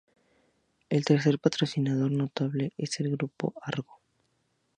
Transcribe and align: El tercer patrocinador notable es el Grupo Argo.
El 0.89 1.05
tercer 1.05 1.37
patrocinador 1.37 2.11
notable 2.11 2.73
es 2.75 2.99
el 3.01 3.11
Grupo 3.11 3.53
Argo. 3.61 3.99